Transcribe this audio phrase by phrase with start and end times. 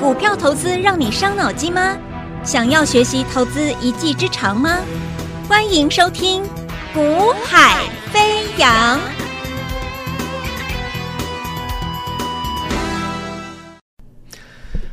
[0.00, 1.96] 股票投资让你伤脑筋吗？
[2.42, 4.78] 想要学习投资一技之长吗？
[5.48, 6.42] 欢迎收听
[6.92, 8.98] 《股海飞扬》。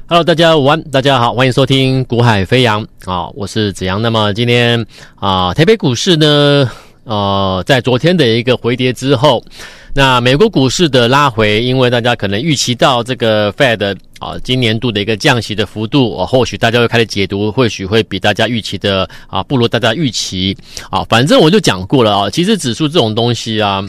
[0.07, 4.01] Hello，大家午安，大家好，欢迎收听《股海飞扬》啊，我是子阳。
[4.01, 6.69] 那么今天啊，台北股市呢，
[7.05, 9.43] 呃，在昨天的一个回跌之后。
[9.93, 20.55] 那美国股市的拉回，因为大家可能预期到这个 Fed 啊，今年度的一个降息的幅度，啊，或许大家会开始解读，或许会比大家预期的啊不如大家预期
[20.91, 21.03] 啊。
[21.09, 23.83] 反正我就讲过了啊，其实指数这种东西啊，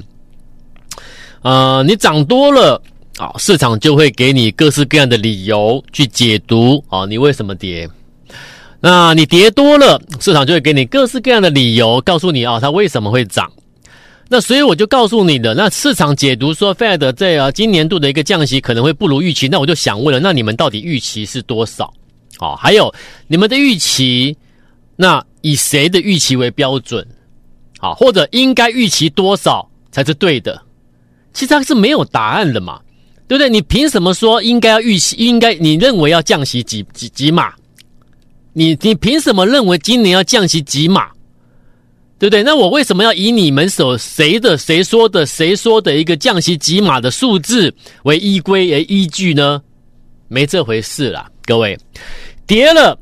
[1.43, 2.81] 呃，你涨多了
[3.19, 7.87] 啊，市场就会给你各式各样的理由去解读啊，你为什么跌？
[8.81, 13.53] 那你跌多了，市场就会给你各式各样的理由，告诉你啊，它为什么会涨。
[14.33, 21.93] 那所以我就告诉你了，那市场解读说 Fed 在啊今年度的一个降息可能会不如预期，那我就想问了，那你们到底预期是多少？
[22.39, 22.91] 好，还有
[23.27, 24.35] 你们的预期，
[24.97, 27.07] 那以谁的预期为标准？
[27.79, 30.63] 好，或者应该预期多少才是对的？
[31.35, 32.81] 其实它是没有答案的嘛，
[33.29, 33.51] 对不对？
[33.51, 35.15] 你凭什么说应该要预期？
[35.17, 37.53] 应该你认为要降息几几几码？
[38.55, 41.11] 你你凭什么认为今年要降息几码？
[42.23, 42.45] 对不对？
[42.45, 49.61] 那我为什么要以你们所谁的谁说的谁说的一个降息几码的数字为依归为依据呢？
[50.29, 51.77] 没这回事啦，各位，
[52.47, 52.97] 跌了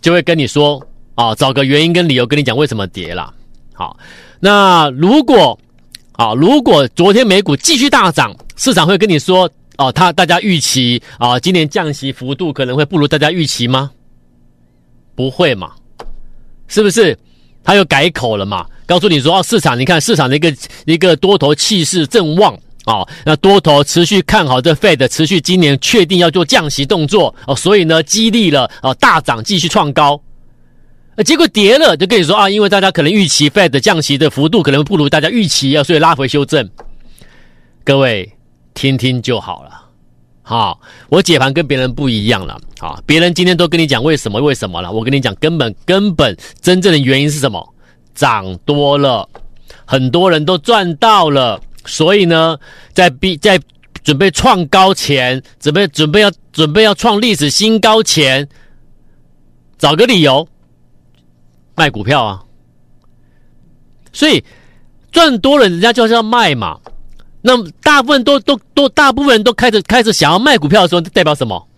[0.00, 0.82] 就会跟你说
[1.14, 3.34] 啊，找个原因跟理由跟你讲为什么跌了。
[3.74, 3.98] 好，
[4.40, 5.60] 那如果
[6.12, 13.90] 啊，如果昨天美股继续大涨，市场会跟你说哦，他大家预期啊，今年降息幅度可能会不如大家预期吗？
[15.14, 15.72] 不会嘛，
[16.66, 17.14] 是不是？
[17.64, 18.66] 他又改口了嘛？
[18.84, 30.20] 告诉你说哦，市场你看市场的一个一个多头气势正旺哦，那多头持续看好这 Fed 持续今年确定要做降息动作哦，所以呢激励了哦大涨继续创高，
[31.14, 36.68] 呃结果跌了就跟你说啊，因为大家可能预期 Fed 降息的幅度可能不如大家预期啊，所以拉回修正。
[37.84, 38.30] 各位
[38.74, 39.70] 听听就好了，
[40.52, 42.60] 好，我解盘跟别人不一样了。
[42.78, 43.02] 啊！
[43.06, 44.92] 别人今天都跟你讲为什么为什么了？
[44.92, 47.74] 我跟你讲，根本根本真正的原因是什么？
[48.14, 49.26] 涨多了，
[49.86, 52.58] 很多人都赚到了，所以呢，
[52.92, 53.58] 在必在
[54.04, 58.46] 准备创高前，准备准备要准备要创历史新高前，
[59.78, 60.46] 找个理由
[61.74, 62.42] 卖股票啊！
[64.12, 64.44] 所以
[65.10, 66.78] 赚多了，人家就是要卖嘛。
[67.42, 71.68] 那么大部分都都都，大部分人都开始开始想要卖股票的时候，代表什么？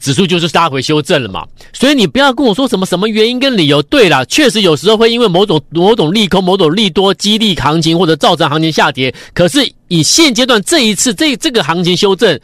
[0.00, 3.80] 指数就是拉回修正了嘛，所以你不要跟我说什么什么原因跟理由。
[3.84, 9.14] 对啦，确实有时候会因为某种某种利空、某种利多激励行情或者造成行情下跌。
[9.32, 12.38] 可是以现阶段这一次这这个行情修正，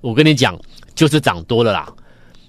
[0.00, 0.56] 我跟你讲
[0.94, 1.88] 就是涨多了啦。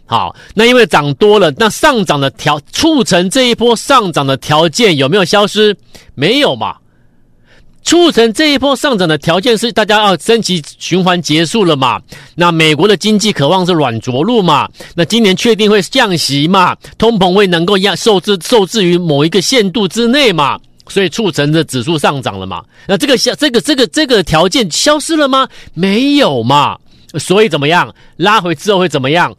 [0.06, 5.76] 好，那因为涨多了，那上涨的条促成这一波上涨的条件有没有消失？
[6.14, 6.76] 没有嘛。
[7.84, 12.02] 促成这一波上涨的条件是大家要升级循环结束了嘛？
[12.36, 14.68] 那美国的经济渴望是软着陆嘛？
[14.96, 16.76] 那今年确定会降息嘛？
[16.98, 20.60] 通膨会能够压受制受制于某一个限度之内嘛？
[20.88, 22.64] 所以促成的指数上涨了嘛？
[22.88, 25.48] 那这个消这个这个这个条件消失了吗？
[25.74, 26.78] 没有嘛？
[27.20, 27.94] 所以怎么样？
[28.18, 29.36] 拉回之后会怎么样？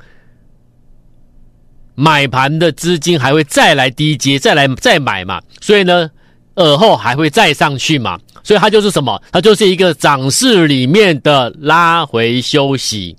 [1.94, 5.40] 买盘的资金还会再来低接，再来再买嘛？
[5.60, 6.10] 所以呢？
[6.56, 8.16] 而后还会再上去嘛？
[8.44, 9.20] 所以它就是什么？
[9.32, 13.16] 它就是一个涨势里面的拉回休息，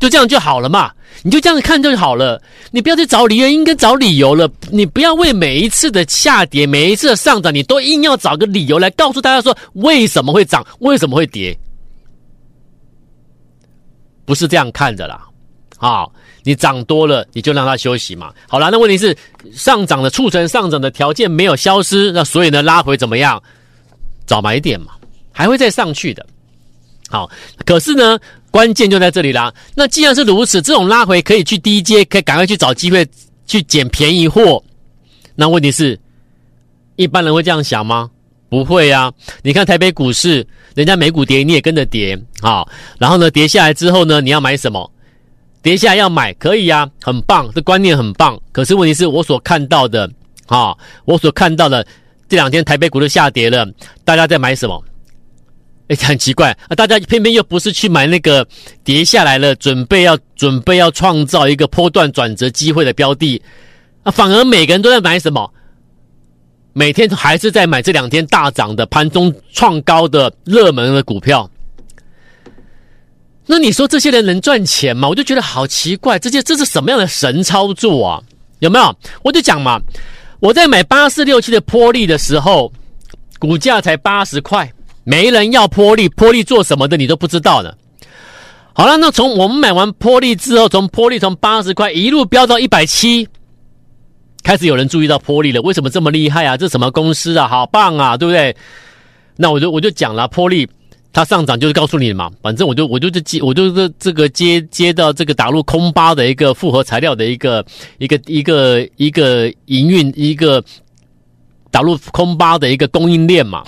[0.00, 0.90] 就这样就好了嘛？
[1.22, 2.42] 你就这样看就好了，
[2.72, 4.50] 你不要去找原因跟找理由了。
[4.70, 11.56] 你不要为每一次的下跌、每一次的上涨，你都硬要找个理由来告诉大家说为什么会涨、为什么会跌，
[14.24, 15.20] 不是这样看的啦。
[15.76, 16.12] 好。
[16.46, 18.30] 你涨多了，你就让它休息嘛。
[18.46, 19.16] 好啦，那问题是
[19.50, 23.42] 上涨的促成上涨的条件没有消失，那所以呢，拉回怎么样？
[24.26, 24.92] 早买点嘛，
[25.32, 26.24] 还会再上去的。
[27.08, 27.30] 好，
[27.64, 28.18] 可是呢，
[28.50, 29.52] 关键就在这里啦。
[29.74, 33.06] 那既然是如此，这种拉回可以去低阶，可以赶快去找机会
[33.46, 34.62] 去捡便宜货。
[35.34, 35.98] 那问题是，
[36.96, 38.10] 一般人会这样想吗？
[38.48, 39.12] 不会啊。
[39.42, 42.18] 你看台北股市，人家美股跌，你也跟着跌。
[42.40, 42.66] 啊，
[42.98, 44.90] 然后呢，跌下来之后呢，你要买什么？
[45.62, 48.40] 跌下来要买可以呀，很棒，这观念很棒。
[48.52, 50.10] 可是问题是我所看到的，
[50.46, 51.86] 啊，我所看到的
[52.28, 53.66] 这两天台北股都下跌了，
[54.04, 54.82] 大家在买什么？
[55.88, 58.46] 哎，很奇怪啊，大家偏偏又不是去买那个
[58.82, 63.42] 跌下来了，准备要准备要创造一个波段转折机会的标的
[64.02, 65.52] 啊，反而每个人都在买什么？
[66.72, 71.48] 每天还是在买这两天大涨的盘中创高的热门的股票。
[73.46, 75.06] 那你说这些人能赚钱吗？
[75.06, 78.22] 我就觉得好奇怪，这些这是什么样的神操作啊？
[78.60, 78.96] 有没有？
[79.22, 79.78] 我就讲嘛，
[80.44, 82.70] 我在买八四六七的波利的时候，
[83.38, 84.70] 股价才八十块，
[85.02, 87.72] 没人要波利，波利做什么的你都不知道呢。
[88.74, 93.26] 好了，那从我们买完波利之后，从波利从八十块一路飙到一百七，
[94.42, 95.62] 开始有人注意到波利了。
[95.62, 96.58] 为什么这么厉害啊？
[96.58, 97.48] 这什么公司啊？
[97.48, 98.54] 好棒啊，对不对？
[99.36, 100.68] 那我就我就讲了，波利
[101.14, 102.30] 它上涨就是告诉你的嘛。
[102.42, 107.64] 反正我就我就是接我就这这个接接到这个打入空巴的一个复合材料的一个
[107.96, 110.62] 一个一个一个营运一个
[111.70, 113.64] 打入空巴的一个供应链嘛。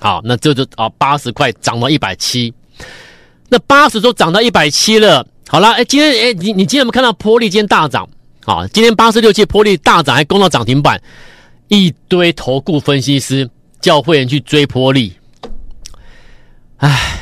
[0.00, 2.52] 好，那这就啊八十块涨到一百七。
[3.48, 8.08] 那八十都涨到一百七了，好了，哎，今天哎，你你今天有没有看到波丽今天大涨？
[8.44, 11.00] 啊，今天八十六期波丽大涨，还攻到涨停板，
[11.68, 13.48] 一堆投顾分析师
[13.80, 15.12] 叫会员去追波丽，
[16.78, 17.20] 唉，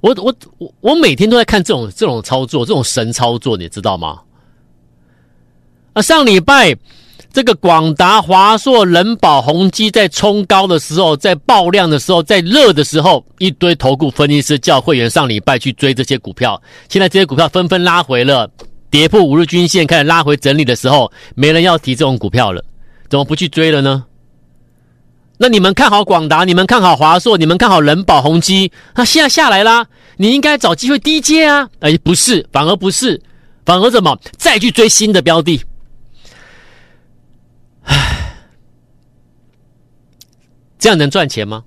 [0.00, 4.20] 我我我我每天都在看这种这种操作，这种神操作，你知道吗？
[5.94, 6.76] 啊，上礼拜。
[7.30, 16.60] 这个广达、华硕、人保、宏基在冲高的时候，在爆量的时候，在热的时候，一堆投顾分析师叫会员上礼拜去追这些股票。
[16.88, 18.50] 现在这些股票纷纷拉回了，
[18.90, 22.64] 跌破五日均线，开始拉回整理的时候，没人要提这种股票了，
[23.10, 24.06] 怎么不去追了呢？
[25.38, 29.86] 那你们看好广达，你们看好华硕，你们看好人保、宏基，那现在下来啦，
[30.16, 31.70] 你应该找机会低接啊？
[31.78, 33.22] 哎，不是，反而不是，
[33.64, 35.62] 反而怎么再去追新的标的？
[40.78, 41.62] 这样能赚钱吗？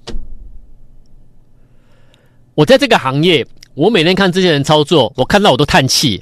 [2.56, 6.22] 我在这个行业，我每天看这些人操作，我看到我都叹气。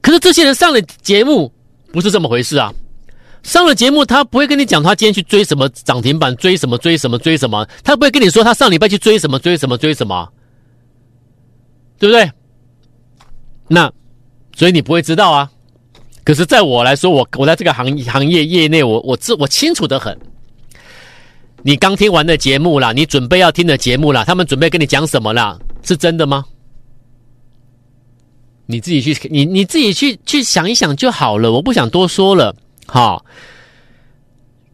[0.00, 1.52] 可是这些人上了节目，
[1.92, 2.72] 不是这么回事啊！
[3.42, 10.30] 上了节目，他不会跟你讲他今天去追什么涨停板，追什么追什么追什么，他不会跟你说他上礼拜去追什么追什么追什么，
[11.98, 12.30] 对不对？
[13.68, 13.90] 那
[14.56, 15.50] 所以你不会知道啊。
[16.24, 20.18] 可是在我来说，我我在这个行行业业内，我我知我清楚的很。
[21.62, 25.58] 你刚听完的节目啦，你准备要听的节目啦，他们准备跟你讲什么啦？
[25.82, 26.44] 是真的吗？
[28.66, 32.54] 你自己去，你你自己去去想一想就好了，我不想多说了。
[32.90, 33.22] 好，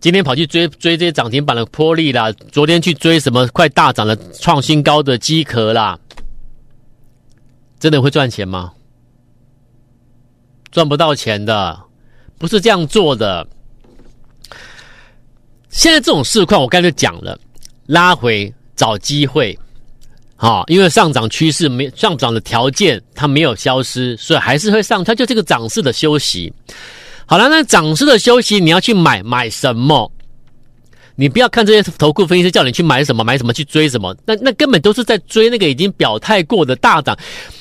[0.01, 5.99] 今天跑去追追这些涨停板的玻璃啦，昨天去追什么快大涨的创新高的机壳啦，
[7.81, 8.73] 真的会赚钱吗？
[10.71, 11.77] 赚不到钱的，
[12.39, 13.45] 不是这样做的。
[15.69, 17.37] 现在这种市况，我刚才讲了，
[17.87, 19.59] 拉回找机会，
[20.37, 26.53] 好，因为上涨趋势没上涨的条件它没有消失，所以还是会上，它就这个涨势的休息。
[27.27, 30.11] 好了，那涨势的休息，你要去买买什么？
[31.17, 37.17] 你不要看这些投顾分析师叫你去买什么买什么去追什么，那那根本都是在追那个已经表态过的大涨。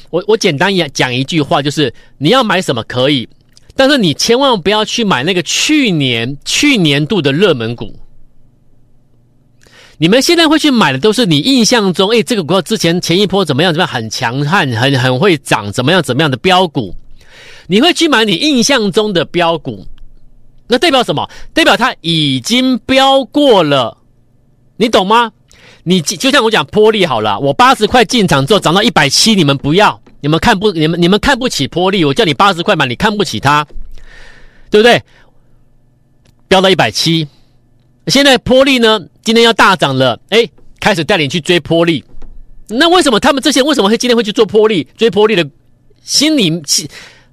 [0.09, 3.29] 我我简单讲一句话，就是你要买什么可以，
[3.75, 7.93] 但是你千万不要去买那个去年去年度的热门股。
[9.99, 13.71] 你们现在会去买的都是你印象中，诶，这个股票之前前一波怎么样？
[13.71, 13.87] 怎么样？
[13.87, 16.01] 很强悍，很很会涨，怎么样？
[16.01, 16.93] 怎么样的标股？
[17.67, 19.85] 你会去买你印象中的标股，
[20.67, 21.29] 那代表什么？
[21.53, 23.97] 代表它已经飙过了，
[24.77, 25.31] 你懂吗？
[25.83, 33.65] 你就像我讲波丽好了，我八十块进场之后涨到一百七，你们不要，你们看不，你们你们看不起波丽，我叫你八十块买，你看不起它，
[34.69, 35.01] 对不对？
[36.47, 37.27] 飙到一百七。
[38.07, 40.47] 现在波丽呢，今天要大涨了，哎，
[40.79, 42.03] 开始带领去追波丽。
[42.67, 45.49] 那为什么他们这些为什么会今天会去做波丽追波丽的？
[46.05, 46.61] 心里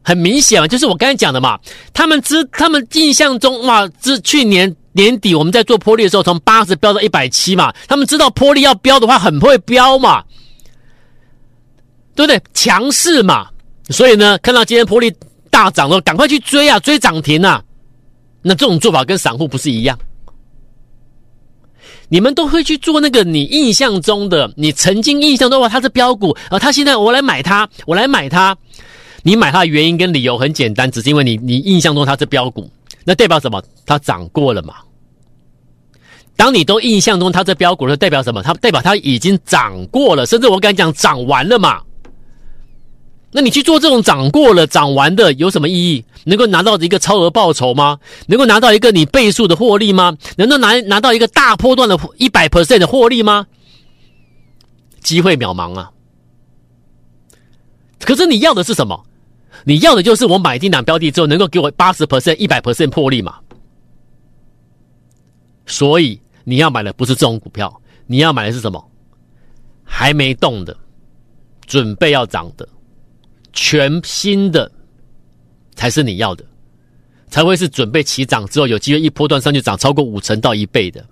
[0.02, 1.58] 很明显嘛，就是我刚才讲的嘛。
[1.92, 7.72] 他们知他们印象中哇，是去年年底我们在做玻璃的时候，从八十飙到一百七嘛。
[7.86, 10.24] 他们知道玻璃要飙的话，很会飙嘛，
[12.14, 12.40] 对不对？
[12.54, 13.48] 强势嘛。
[13.90, 15.12] 所以呢，看到今天波丽
[15.50, 17.62] 大涨了，赶快去追啊，追涨停啊。
[18.42, 19.98] 那这种做法跟散户不是一样？
[22.08, 28.56] 你们都会去做那个你印象中的，你曾经印象中的话，它是飙股，而它现在我来买它，我来买它。
[29.22, 32.70] 你买它的原因跟理由很简单，只是因为你你印象中它是标股，
[33.04, 33.62] 那代表什么？
[33.84, 34.76] 它涨过了嘛？
[36.36, 38.42] 当你都印象中它是标股了，代表什么？
[38.42, 41.82] 它代表它已经涨过了，甚至我敢讲涨完了嘛？
[43.32, 46.04] 那你去做这种涨过了、涨完的有什么意义？
[46.24, 47.98] 能够拿到一个超额报酬吗？
[48.26, 50.16] 能够拿到一个你倍数的获利吗？
[50.36, 53.46] 能够拿拿到一个大波段的一百 percent 的获利吗？
[55.02, 55.90] 机会渺茫啊！
[58.00, 59.04] 可是你要的是什么？
[59.64, 63.38] 你要的就是我买进档标的之后，能够给我八十 percent、一百 percent 破利嘛？
[65.66, 68.90] 所以你要买的不是这种股票，你要买的是什么？
[69.84, 70.76] 还没动的，
[71.66, 72.68] 准备要涨的，
[73.52, 74.70] 全新的
[75.74, 76.44] 才是你要的，
[77.28, 81.04] 才会是准备起涨之后有机会一波段上去涨超过五成到一倍的。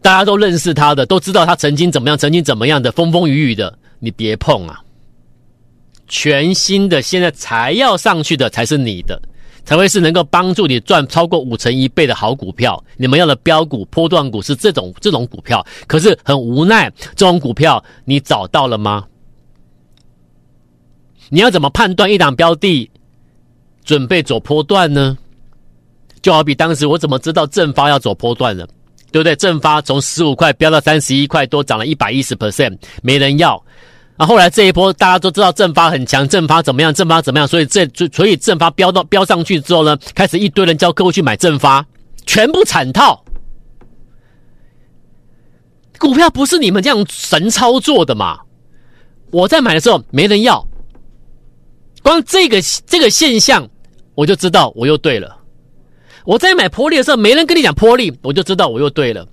[0.00, 4.82] 大家都认识他的，都知道他曾经怎么样，曾经怎么样的风风雨雨的，你别碰啊！
[6.12, 9.18] 全新的，现在才要上去的才是你的，
[9.64, 12.84] 才会是能够帮助你赚超过五成一倍的好股票。
[12.98, 19.06] 你们要的标股、波段股是这种这种股票，可是很无奈，这种股票你找到了吗？
[21.30, 22.90] 你要怎么判断一档标的
[23.86, 25.16] 准备走波段呢？
[26.20, 28.68] 就好比当时我怎么知道正发要走波段了？
[29.10, 29.34] 对不对？
[29.36, 33.62] 正发从十五块飙到三十一块多，涨了一百一十 percent，没人要。
[34.18, 36.92] 啊，后来这一波大家都知道正发很强，正发怎么样？
[36.92, 37.48] 正发怎么样？
[37.48, 41.84] 所以这所以正发飙到飙上去之后呢，开始一堆人叫客户去买正发，
[42.26, 43.24] 全部惨套。
[45.98, 48.40] 股票不是你们这样神操作的嘛？
[49.30, 50.66] 我在买的时候没人要，
[52.02, 53.66] 光这个这个现象
[54.14, 55.38] 我就知道我又对了。
[56.24, 59.26] 我在买波力的时候，没人跟你讲波力，我就知道我又对了。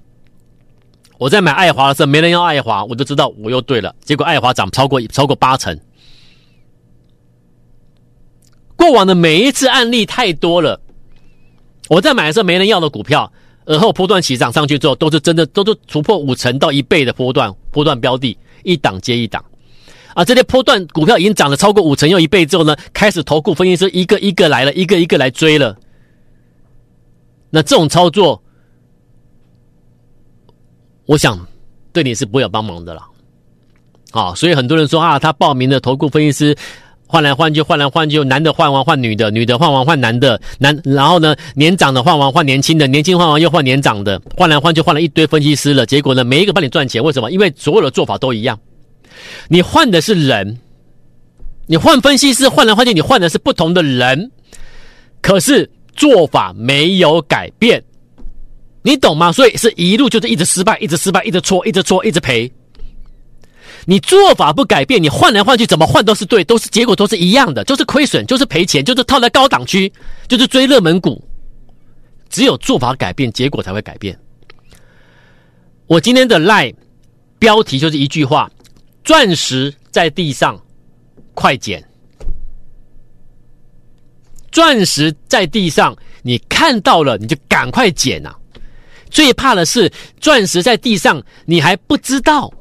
[1.19, 3.93] 我在买爱华的时候，没人要爱华，我就知道我又对了。
[4.01, 5.77] 结果爱华涨超过超过八成。
[8.77, 10.79] 过往的每一次案例太多了。
[11.89, 13.29] 我在买的时候没人要的股票，
[13.65, 19.43] 而后波段起涨上去之后，都是真的都是突破五成到一倍的波段波段标的，一档接一档。
[20.13, 25.75] 啊，这些波段股票已经涨了超过五成又一倍之后呢，开始投顾分析师一个一个来了，一个一个来追了。
[27.49, 28.41] 那这种操作，
[31.09, 31.43] 我想
[31.91, 33.01] 对你是不会有帮忙的了。
[34.11, 36.55] 啊，所以很多人说啊，他报名的投顾分析师
[37.07, 47.31] 换来换去，换来换去，男的换完换女的，女的换完换男的，男然后呢，年长的换完换年轻的，年轻换完又换年长的，换来换去换了一堆分析师了，结果呢，每一个帮你赚钱，为什么？
[47.31, 48.59] 因为所有的做法都一样，
[49.47, 50.59] 你换的是人，
[51.65, 54.29] 你换分析师换来换去，你换的是不同的人，
[55.23, 55.71] 可是。
[55.95, 57.83] 做法没有改变，
[58.81, 59.31] 你懂吗？
[59.31, 62.51] 所以是一路就是一直失败，一直失败，一直搓，一直搓，一直赔。
[63.85, 69.91] 你做法不改变，你换来换去，怎么换都是对，都是结果都是一样的，就是亏损，就是赔钱，就是套在高档区，
[70.27, 71.23] 就是追热门股。
[72.29, 74.17] 只有做法改变，结果才会改变。
[75.87, 76.75] 我今天的 LINE
[77.39, 78.49] 标题就是一句话：
[79.03, 80.61] 钻石在地上，
[81.33, 81.83] 快捡。
[84.51, 88.37] 钻石在地上，你看到了，你就赶快捡啊！
[89.09, 92.51] 最怕的是钻石在地上，你还不知道，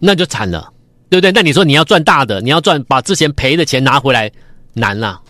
[0.00, 0.72] 那就惨了，
[1.10, 1.32] 对不对？
[1.32, 4.30] 那你说你要赚大的，你要赚把之前赔的钱拿回来，
[4.74, 5.20] 难了，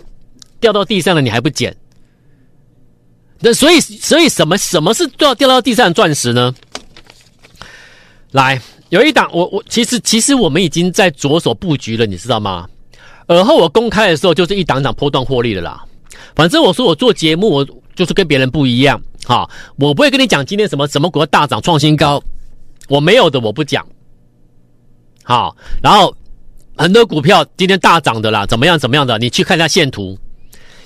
[0.60, 1.74] 掉到地上了你还不捡？
[3.40, 6.54] 那所以，所以什么什么是掉掉到地上的钻石呢？
[8.30, 12.68] 来，有一档，我我其实其实我们已经在着手布局了，你知道吗？
[13.26, 15.82] 而后我公开的时候，就是一档档波段获利的啦。
[16.34, 22.22] 反正我说我做节目，我就是跟别人不一样，哈，我不会跟你讲今天什么什么股大涨创新高，
[22.88, 23.86] 我没有的我不讲。
[25.22, 26.14] 好，然后
[26.76, 30.18] 很多股票今天大涨的啦，怎么样怎么样的，你去看一下线图，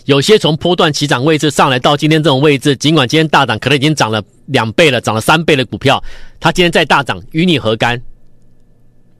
[0.05, 6.03] 有些从波段起涨位置上来到今天这种位置，尽管今天大涨，可能已经涨了两倍了，涨了三倍的股票，
[6.39, 8.03] 它今天再大涨，与你何干？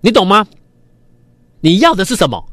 [0.01, 0.47] 你懂吗？
[1.61, 2.45] 你要的是什么？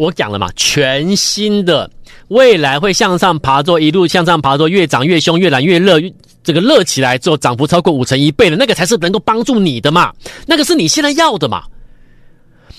[0.00, 1.90] 我讲了嘛，全新的
[2.28, 6.00] 未来会向上爬，做一路向上爬，做越涨越凶，越燃越热，
[6.42, 10.12] 这个热起来之后涨幅超过五成一倍的那个才是能够帮助你的嘛，
[10.46, 11.64] 那个是你现在要的嘛。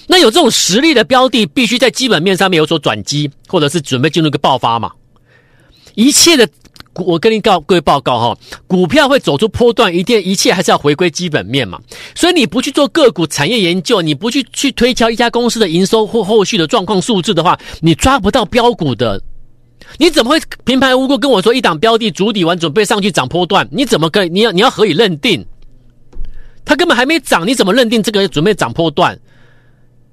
[0.08, 4.92] 那有这种实力的标的，必须在基本面上面有所转机，或者是准备进入一个爆发嘛，
[5.96, 6.48] 一切的。
[6.96, 11.80] 我跟你告各位报告哈，股票会走出波段，一定一切还是要回归基本面嘛。
[12.14, 19.22] 所以你不去做个股产业研究，你不去去推敲一家公司的营收或后续的状况数字的话，你抓不到标股的。
[19.98, 23.68] 你怎么会平白无故跟我说一档标的主底完准备上去涨波段？
[23.72, 24.30] 你怎么可以？
[24.30, 25.46] 你要你要何以认定？
[26.66, 29.18] 它根本还没涨，你怎么认定这个准备涨波段？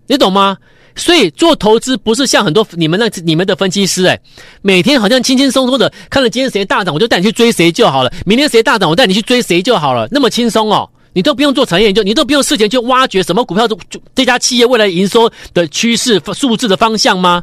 [0.06, 0.56] 你懂吗？
[0.96, 4.18] 所以做投资不是像很多你们那你们的分析师哎，
[4.62, 13.78] 每天好像轻轻松松的看了今天谁大涨，我就带你去追谁就好了；明天谁大涨，我带你去追谁就好了，那么轻松哦，你都不用做产业研究，你都不用事前去挖掘什么股票就
[14.14, 17.42] 这家企业未来营收的趋势数字的方向吗？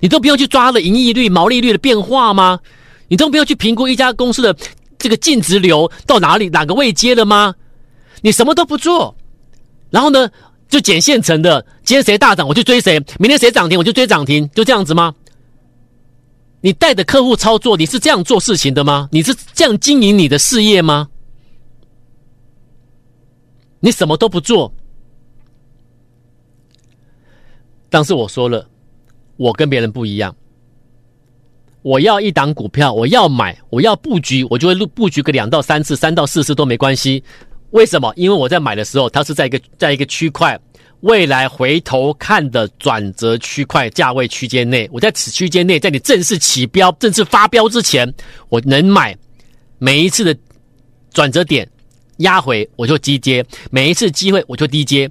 [0.00, 2.60] 你都不用去抓了盈利率、毛利率的变化吗？
[3.08, 4.54] 你都不用去评估一家公司的
[4.98, 7.54] 这个净值流到哪里哪个位阶了吗？
[8.20, 9.16] 你什么都不做，
[9.88, 10.28] 然后呢？
[10.70, 15.14] 就捡现成的，今天谁大涨我就追谁，明天谁涨停我就追涨停，就这样子吗？
[16.62, 19.08] 你带着客户操作，你是这样做事情的吗？
[19.10, 21.08] 你是这样经营你的事业吗？
[23.80, 24.72] 你什么都不做。
[27.88, 28.68] 但是我说了，
[29.36, 30.36] 我跟别人不一样。
[31.82, 37.24] 我要一档股票，我要买，我要布局，我就会布局个两到三次，三到四次都没关系。
[37.70, 38.12] 为什么？
[38.16, 40.58] 因为我在买的时候，它是在一个在一个区块，
[41.00, 44.88] 未来回头看的转折区块价位区间内。
[44.92, 48.12] 我在此区间内，在你正式起标、正式发标之前，
[48.48, 49.16] 我能买。
[49.78, 50.36] 每一次的
[51.12, 51.66] 转折点
[52.18, 55.10] 压回，我就低接；每一次机会，我就低接。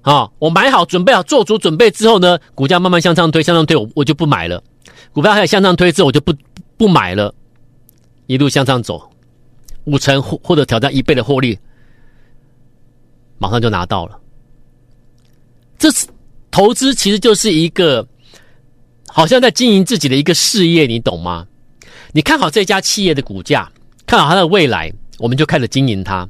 [0.00, 4.62] 啊，我买好，准备好，做足准备之后呢，股价慢慢向上推，向上推，我我就不买了。
[5.12, 6.32] 股票开始向上推之后，我就不
[6.76, 7.34] 不买了，
[8.26, 9.10] 一路向上走，
[9.86, 11.58] 五成或或者挑战一倍的获利，
[13.38, 14.20] 马上就拿到了。
[15.78, 16.06] 这是
[16.50, 18.06] 投资，其实就是一个
[19.08, 21.46] 好像在经营自己的一个事业，你懂吗？
[22.12, 23.70] 你看好这家企业的股价，
[24.06, 26.28] 看好它的未来，我们就开始经营它。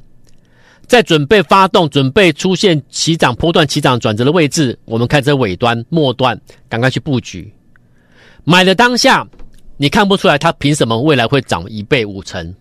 [0.85, 7.53] 在准备发动、准备出现起涨波段、起涨转折的位置，我们开始尾端、末端，赶快去布局。
[8.45, 9.27] 买的当下，
[9.75, 12.55] 你看不出来它凭什么未来会涨一倍、五成？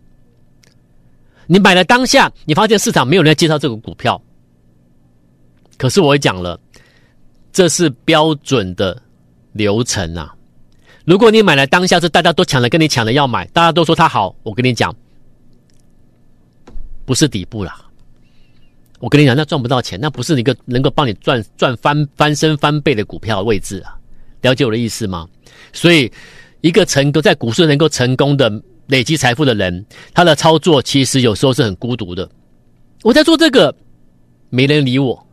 [1.47, 4.21] 你买了当下，你发现市场没有人在介绍这个股票。
[5.76, 6.59] 可是我也讲了，
[7.53, 9.00] 这是标准的
[9.53, 10.35] 流程啊。
[11.05, 14.95] 如果你买了当下是大家都抢了，跟你抢了要买，大家都说它好，我跟你讲，
[17.05, 17.81] 不是底部啦。
[18.99, 23.95] 我跟你讲，那赚不到钱，那不是一个能够帮你赚赚翻翻身翻倍的股票的位置啊！
[24.41, 25.29] 了解我的意思吗？
[25.73, 26.11] 所以，
[26.62, 28.50] 一个成功在股市能够成功的
[28.87, 32.28] 累积财富的人，他的操作其实有时候是很孤独的。
[33.02, 33.75] 我在做这个，
[34.50, 35.26] 没人理我。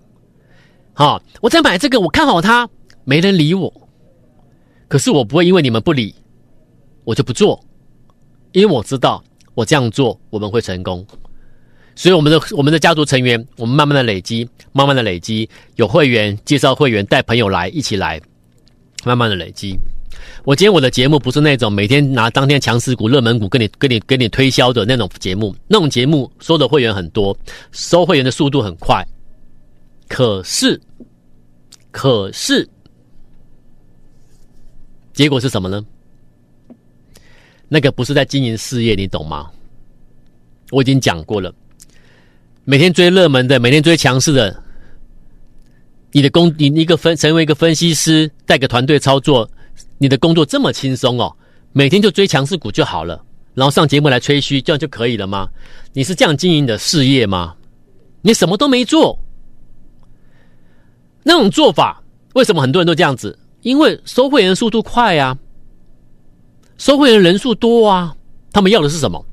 [0.93, 2.69] 好，我在买这个，我看好它，
[3.03, 3.71] 没人理我。
[4.87, 6.13] 可是我不会因为你们不理，
[7.03, 7.59] 我就不做，
[8.51, 9.23] 因为我知道
[9.55, 11.05] 我这样做我们会成功。
[11.95, 18.19] 所以，我们的我们的家族成员，我们慢慢的累积，慢慢的累积，有会员介绍会员，带朋友来一起来，
[19.03, 19.77] 慢慢的累积。
[20.43, 27.37] 我今天我的节目不是那种每天拿当天强势股、热门股跟你、跟你、跟你推销的那种节目，那种节目收的会员很多，
[27.71, 29.05] 收会员的速度很快，
[30.07, 30.79] 可是，
[31.91, 32.67] 可是，
[35.13, 35.83] 结果是什么呢？
[37.69, 39.49] 那个不是在经营事业，你懂吗？
[40.71, 41.53] 我已经讲过了。
[42.65, 44.63] 每天追热门的，每天追强势的，
[46.11, 49.49] 你的工，你一个分成为一个分析师，带个团队操作，
[50.03, 51.33] 你的工作这么轻松哦，
[51.71, 55.47] 每天就追强势股就好了，然后上节目来吹嘘，这样就可以了吗？
[55.93, 57.55] 你是这样经营的事业吗？
[58.21, 59.17] 你什么都没做，
[61.23, 63.39] 那种做法为什么很多人都这样子？
[63.61, 65.37] 因为收会员速度快啊，
[66.77, 68.13] 收会员人数多啊，
[68.51, 69.25] 他们要的是什么？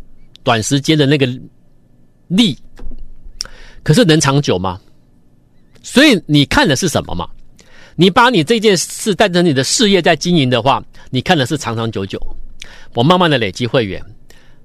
[0.45, 1.27] 短时间的那个
[2.29, 2.57] 利。
[3.83, 4.81] 可是能长久吗？
[5.83, 7.29] 所以你看的是什么嘛？
[8.01, 12.19] 你把你这件事当成你的事业在经营的话，你看的是长长久久。
[12.95, 14.03] 我慢慢的累积会员，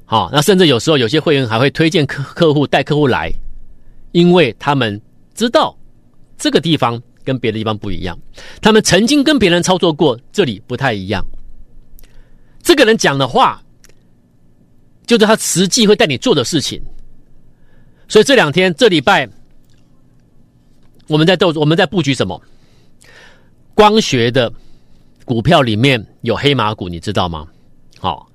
[0.06, 3.30] 好，那甚至有时候有些会员还会推荐客客户带客户来，
[4.14, 5.02] 因为他们
[5.34, 5.78] 知道
[6.38, 8.18] 这个地方跟别的地方不一样，
[8.62, 11.22] 他们曾经跟别人操作过，这里不太一样。
[12.64, 13.62] 这个人讲的话，
[15.06, 16.82] 就是他实际会带你做的事情。
[18.08, 19.28] 所以这两天，这礼拜，
[21.08, 22.42] 我们在斗，我们在布局什么？
[23.76, 24.52] 光学的
[25.26, 27.46] 股票里面有黑马股，你知道吗？
[28.00, 28.28] 好，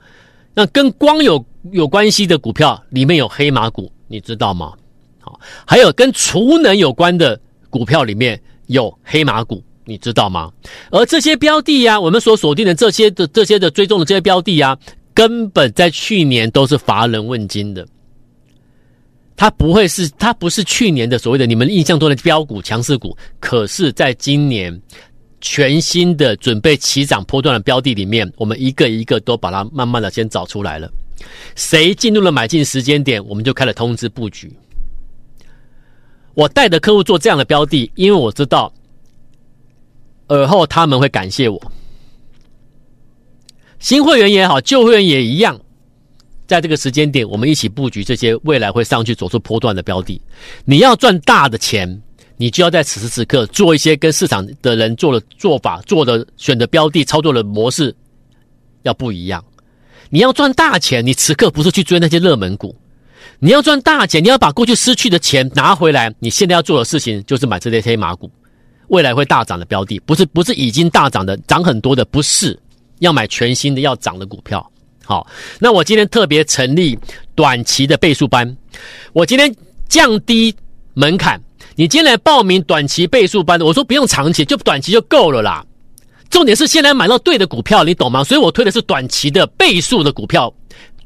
[0.54, 4.74] 那跟光有有关系的股票里面有黑马股，你知道吗？
[5.18, 10.52] 好，还有跟储能有关的股票里面有黑马股，你知道吗？
[10.90, 14.76] 而这些标的呀、我们所锁定的这些的这些的追踪的这些标的呀、
[15.14, 17.86] 根本在去年都是乏人问津的。
[19.36, 24.78] 它不会是，它不是去年的所谓的你们印象中的标股强势股，可是在今年
[25.40, 30.90] 全新的准备起涨波段的标的里面，我们一个一个都把它慢慢的先找出来了。
[31.56, 34.52] 谁进入了买进时间点，我们就开始通知布局。
[36.34, 38.72] 我带着客户做这样的标的，因为我知道
[40.28, 41.72] 尔后他们会感谢我。
[43.78, 45.58] 新会员也好，旧会员也一样。
[46.46, 50.20] 在这个时间点，我们一起布局这些未来会上去走出波段的标的。
[50.64, 52.02] 你要赚大的钱，
[52.40, 57.94] 你就要在此时此刻做一些跟市场的人做的做法、做的选的标的、操作的模式
[58.80, 59.44] 要不一样。
[60.08, 62.74] 你要赚大钱，你此刻不是去追那些热门股。
[63.40, 66.10] 你要赚大钱，你要把过去失去的钱拿回来。
[66.18, 68.30] 你现在要做的事情就是买这些黑马股，
[68.88, 72.58] 未来会大涨的标的，不是不是已经大涨的、涨很多的，不是
[73.00, 74.66] 要买全新的要涨的股票。
[75.04, 75.26] 好，
[75.58, 76.98] 那我今天特别成立
[77.34, 78.56] 短期的倍数班。
[79.12, 79.54] 我今天
[79.90, 80.56] 降低
[80.94, 81.38] 门槛。
[81.80, 85.64] 你今天来报名短期倍数班的，我说不用长期，就短期就够了啦。
[86.28, 88.22] 重点是先来买到对的股票，你懂吗？
[88.22, 90.52] 所以我推的是短期的倍数的股票，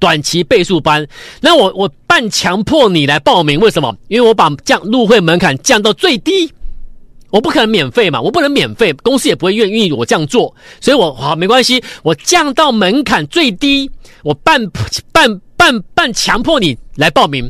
[0.01, 1.07] 短期倍数班。
[1.41, 3.97] 那我我半强迫你来报名，为什么？
[4.09, 6.53] 因为我把降入会门槛降到最低，
[7.31, 13.89] 我不可能免费嘛，我不能免费，公司也不会愿意我这样做，所以我好没关系，我降到门槛最低，
[14.25, 14.61] 我半
[15.13, 17.49] 半半半强迫你来报名。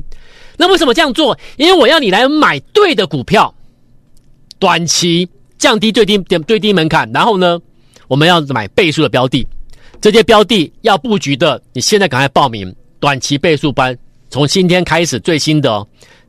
[0.57, 1.39] 那为什么这样做？
[1.57, 3.53] 因为我要你来买对的股票，
[4.59, 7.61] 短期降低最低点最低门槛，然后呢，
[8.09, 9.47] 我们要买倍数的标的，
[10.01, 13.97] 这些标的要布局的，你现在赶快报名短期倍数班，
[14.31, 15.87] 从今天开始最新的，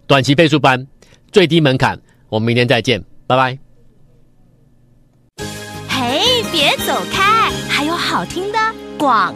[0.08, 0.86] 短期倍数班
[1.32, 3.58] 最低门槛，我们明天再见，拜拜。
[5.88, 8.60] 嘿，别走开，还有好听的
[8.98, 9.36] 广。